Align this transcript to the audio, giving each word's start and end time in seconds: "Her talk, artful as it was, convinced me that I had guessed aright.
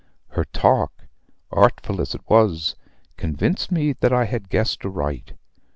"Her 0.29 0.45
talk, 0.45 1.05
artful 1.51 2.01
as 2.01 2.15
it 2.15 2.27
was, 2.27 2.75
convinced 3.17 3.71
me 3.71 3.93
that 3.99 4.11
I 4.11 4.25
had 4.25 4.49
guessed 4.49 4.83
aright. 4.83 5.33